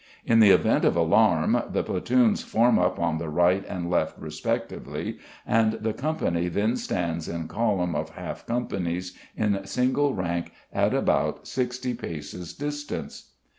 In 0.25 0.39
the 0.39 0.49
event 0.49 0.83
of 0.83 0.95
alarm, 0.95 1.61
the 1.71 1.83
platoons 1.83 2.41
form 2.41 2.79
up 2.79 2.97
on 2.99 3.19
the 3.19 3.29
right 3.29 3.63
and 3.67 3.87
left 3.87 4.17
respectively, 4.17 5.19
and 5.45 5.73
the 5.73 5.93
company 5.93 6.47
then 6.47 6.75
stands 6.75 7.27
in 7.27 7.47
column 7.47 7.93
of 7.93 8.09
half 8.09 8.47
companies 8.47 9.15
in 9.37 9.63
single 9.67 10.15
rank 10.15 10.53
at 10.73 10.95
about 10.95 11.47
60 11.47 11.93
paces 11.93 12.55
distance. 12.55 13.33